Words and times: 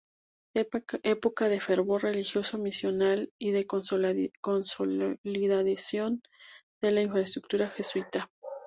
Época 1.23 1.45
de 1.53 1.59
fervor 1.59 2.01
religioso 2.01 2.57
misional 2.57 3.31
y 3.37 3.51
de 3.51 3.67
consolidación 3.67 5.19
de 6.81 6.91
la 6.91 7.01
infraestructura 7.03 7.69
jesuita. 7.69 8.27